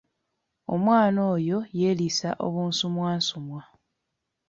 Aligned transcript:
Omwana 0.73 1.19
oyo 1.33 1.57
yeriisa 1.79 2.29
obunsumwansumwa! 2.45 3.61